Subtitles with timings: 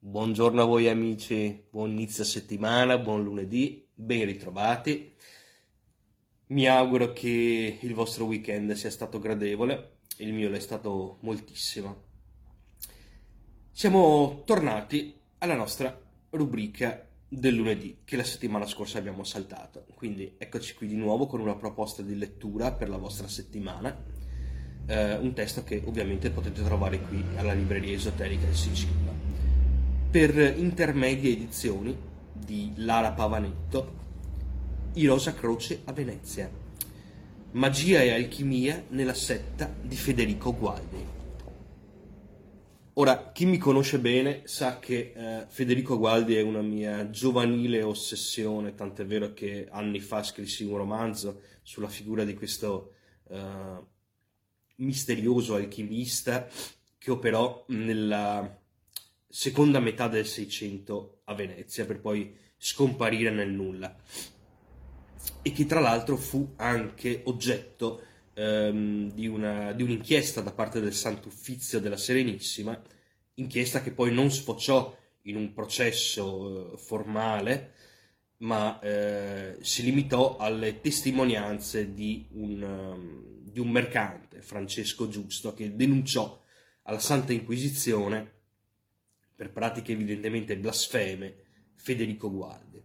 [0.00, 5.12] Buongiorno a voi amici, buon inizio settimana, buon lunedì, ben ritrovati.
[6.46, 12.04] Mi auguro che il vostro weekend sia stato gradevole, il mio l'è stato moltissimo.
[13.72, 19.84] Siamo tornati alla nostra rubrica del lunedì che la settimana scorsa abbiamo saltato.
[19.96, 24.00] Quindi eccoci qui di nuovo con una proposta di lettura per la vostra settimana.
[24.86, 29.17] Eh, un testo che ovviamente potete trovare qui alla libreria esoterica di Sicilia.
[30.10, 31.94] Per intermedie edizioni
[32.32, 33.96] di Lara Pavanetto,
[34.94, 36.50] I Rosa Croce a Venezia.
[37.50, 41.04] Magia e alchimia nella setta di Federico Gualdi.
[42.94, 48.74] Ora, chi mi conosce bene sa che eh, Federico Gualdi è una mia giovanile ossessione,
[48.74, 52.94] tant'è vero che anni fa scrissi un romanzo sulla figura di questo
[53.28, 53.84] eh,
[54.76, 56.48] misterioso alchimista
[56.96, 58.58] che operò nella
[59.28, 63.94] seconda metà del Seicento a Venezia per poi scomparire nel nulla.
[65.42, 68.02] E che tra l'altro fu anche oggetto
[68.34, 72.80] ehm, di, una, di un'inchiesta da parte del Sant'Uffizio della Serenissima,
[73.34, 77.74] inchiesta che poi non sfociò in un processo eh, formale,
[78.38, 85.74] ma eh, si limitò alle testimonianze di un, um, di un mercante, Francesco Giusto, che
[85.74, 86.40] denunciò
[86.82, 88.37] alla Santa Inquisizione
[89.38, 91.36] per pratiche evidentemente blasfeme
[91.76, 92.82] Federico Gualdi.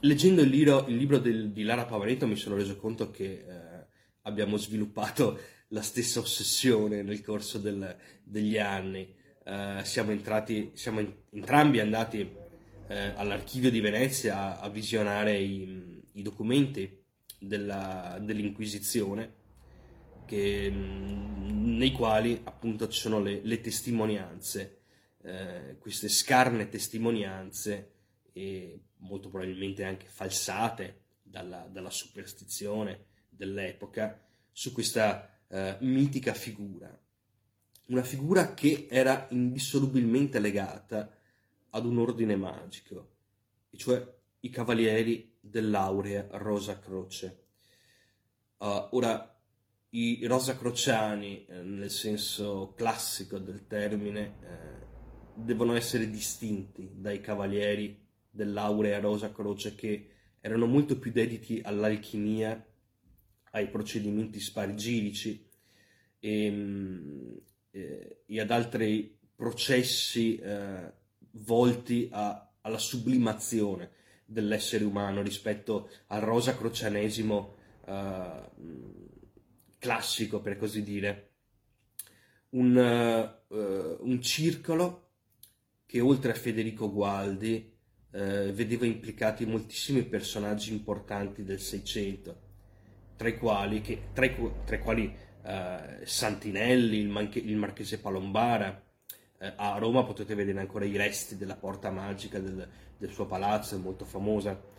[0.00, 3.86] Leggendo il, libro, il libro del, di Lara Pavaneto mi sono reso conto che eh,
[4.22, 5.38] abbiamo sviluppato
[5.68, 9.14] la stessa ossessione nel corso del, degli anni.
[9.44, 16.02] Uh, siamo, entrati, siamo in, entrambi andati uh, all'archivio di Venezia a, a visionare i,
[16.14, 17.04] i documenti
[17.38, 19.34] della, dell'Inquisizione,
[20.26, 24.77] che, mh, nei quali appunto ci sono le, le testimonianze,
[25.28, 27.92] uh, queste scarne testimonianze
[28.32, 34.20] e molto probabilmente anche falsate dalla, dalla superstizione dell'epoca
[34.52, 36.96] su questa eh, mitica figura.
[37.86, 41.16] Una figura che era indissolubilmente legata
[41.70, 43.14] ad un ordine magico,
[43.70, 47.44] e cioè i cavalieri dell'aurea Rosa Croce.
[48.58, 49.40] Uh, ora,
[49.90, 54.67] i rosacrociani, eh, nel senso classico del termine, eh,
[55.44, 60.10] devono essere distinti dai cavalieri dell'aurea Rosa Croce che
[60.40, 62.64] erano molto più dediti all'alchimia
[63.52, 65.48] ai procedimenti spargirici
[66.18, 67.40] e, ehm,
[67.70, 70.92] eh, e ad altri processi eh,
[71.32, 73.90] volti a, alla sublimazione
[74.24, 77.56] dell'essere umano rispetto al rosa crocianesimo
[77.86, 78.40] eh,
[79.78, 81.24] classico, per così dire.
[82.50, 85.07] Un, uh, un, circolo
[85.88, 87.72] che oltre a Federico Gualdi
[88.10, 88.18] uh,
[88.52, 92.46] vedeva implicati moltissimi personaggi importanti del Seicento
[93.16, 94.34] tra i quali, che, tra i,
[94.64, 95.12] tra i quali
[95.42, 98.80] eh, Santinelli, il, Manche, il, Marchese Palombara,
[99.38, 102.66] eh, a Roma potete vedere ancora i resti della porta magica del,
[102.96, 104.76] del suo palazzo, molto famosa.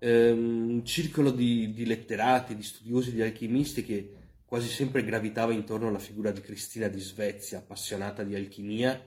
[0.00, 4.14] Um, un circolo di, di, letterati, di studiosi, di alchimisti che
[4.44, 9.02] quasi sempre gravitava intorno alla figura di Cristina di Svezia, appassionata di alchimia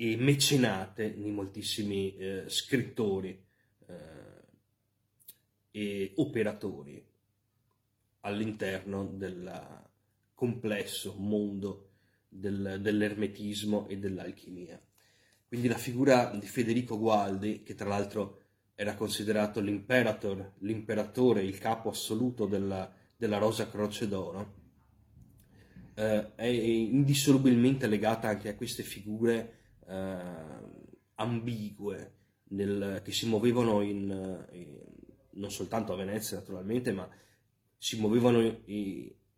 [0.00, 3.46] e mecenate di moltissimi eh, scrittori
[5.78, 7.04] e operatori
[8.20, 9.86] all'interno del
[10.34, 11.90] complesso mondo
[12.28, 14.80] del, dell'ermetismo e dell'alchimia.
[15.46, 18.42] Quindi la figura di Federico Gualdi, che tra l'altro
[18.74, 24.54] era considerato l'imperator, l'imperatore, il capo assoluto della, della Rosa Croce d'Oro,
[25.94, 29.57] eh, è indissolubilmente legata anche a queste figure
[29.88, 32.12] eh, ambigue
[32.50, 34.78] nel, che si muovevano in, in
[35.38, 37.08] non soltanto a Venezia naturalmente, ma
[37.76, 38.40] si muovevano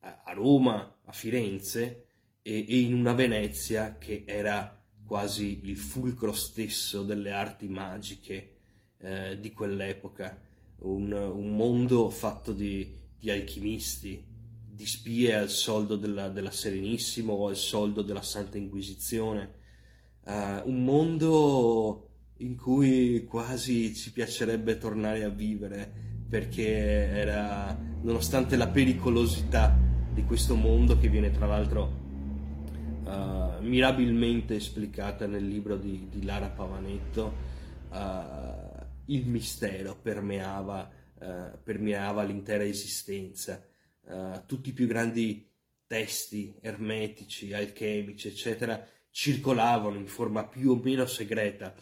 [0.01, 2.07] a Roma, a Firenze
[2.43, 8.57] e, in una Venezia che era quasi il fulcro stesso delle arti magiche
[8.99, 10.41] eh, di quell'epoca,
[10.79, 14.25] un, un, mondo fatto di, di, alchimisti,
[14.71, 19.59] di spie al soldo della, della Serenissimo o al soldo della Santa Inquisizione,
[20.31, 28.69] uh, un mondo in cui quasi ci piacerebbe tornare a vivere perché era, nonostante la
[28.69, 29.77] pericolosità
[30.15, 31.99] di questo mondo che viene tra l'altro
[33.05, 37.35] uh, mirabilmente esplicata nel libro di, di Lara Pavanetto,
[37.91, 40.89] uh, il mistero permeava,
[41.19, 43.65] uh, permeava l'intera esistenza.
[44.47, 45.49] tutti i più grandi
[45.87, 51.75] testi ermetici, alchemici, eccetera, circolavano in forma più o meno segreta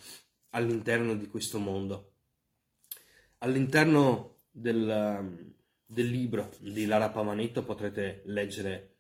[0.51, 2.13] all'interno di questo mondo.
[3.39, 5.55] All'interno del,
[5.85, 8.97] del libro di Lara Pavanetto potrete leggere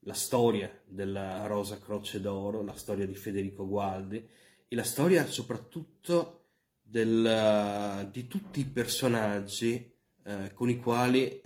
[0.00, 4.26] la storia della Rosa Croce d'Oro, la storia di Federico Gualdi
[4.68, 6.34] e la storia soprattutto
[6.82, 9.92] del, di tutti i personaggi
[10.24, 11.42] eh, con i quali eh,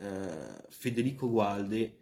[0.69, 2.01] Federico Gualdi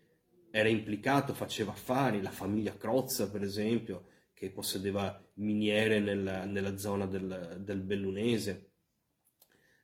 [0.50, 4.06] era implicato, faceva affari, la famiglia Crozza per esempio,
[4.40, 8.70] che possedeva miniere nella, nella zona del, del, Bellunese.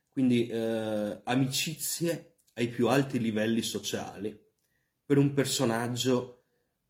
[0.09, 4.35] Quindi eh, amicizie ai più alti livelli sociali
[5.05, 6.33] per un personaggio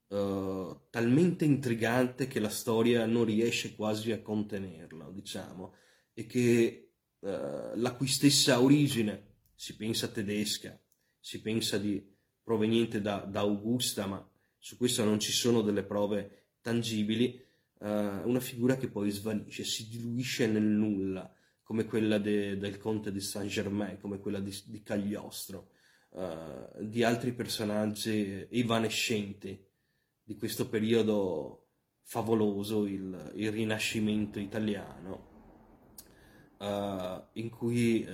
[0.09, 5.73] Uh, talmente intrigante che la storia non riesce quasi a contenerlo, diciamo,
[6.13, 7.27] e che uh,
[7.75, 10.81] la cui stessa origine si pensa tedesca,
[11.19, 12.01] si pensa di
[12.41, 14.25] proveniente da, da Augusta, ma
[14.57, 17.46] su questo non ci sono delle prove tangibili,
[17.79, 21.31] uh, una figura che poi svanisce, si diluisce nel nulla,
[21.63, 25.71] come quella de, del conte di Saint-Germain, come quella di, di Cagliostro,
[26.11, 29.65] uh, di altri personaggi evanescenti
[30.23, 31.67] di questo periodo
[32.03, 35.35] favoloso, il, il Rinascimento italiano,
[36.57, 38.05] uh, in cui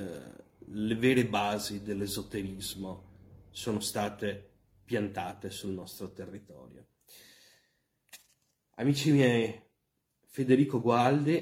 [0.66, 3.12] le vere basi dell'esoterismo
[3.52, 4.52] sono state
[4.84, 6.88] piantate sul nostro territorio.
[8.76, 9.54] Amici miei,
[10.26, 11.36] Federico Gualdi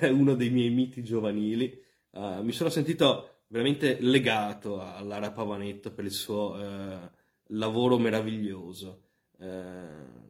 [0.00, 1.80] è uno dei miei miti giovanili.
[2.10, 7.08] Uh, mi sono sentito veramente legato a Lara Pavanetto per il suo uh,
[7.54, 9.02] lavoro meraviglioso.
[9.38, 10.28] Uh,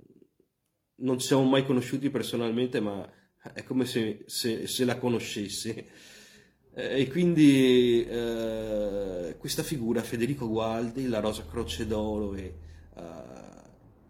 [0.96, 3.10] non ci siamo mai conosciuti personalmente, ma
[3.54, 5.88] è come se, se, se la conoscessi.
[6.72, 8.06] E quindi
[9.38, 12.54] questa figura, Federico Gualdi, la Rosa Croce d'Oro e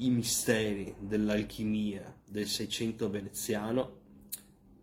[0.02, 3.99] i misteri dell'alchimia del Seicento veneziano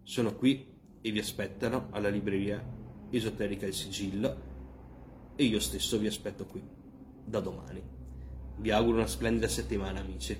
[0.04, 0.66] sono qui
[1.02, 2.64] e vi aspettano alla libreria
[3.10, 4.46] esoterica Il Sigillo
[5.36, 6.62] e io stesso vi aspetto qui
[7.26, 7.82] da domani.
[8.58, 10.38] Vi auguro una splendida settimana amici.